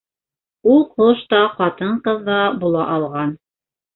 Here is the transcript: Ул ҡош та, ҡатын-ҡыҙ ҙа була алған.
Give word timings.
Ул 0.75 0.79
ҡош 0.93 1.19
та, 1.33 1.41
ҡатын-ҡыҙ 1.59 2.23
ҙа 2.31 2.39
була 2.65 2.87
алған. 2.97 3.37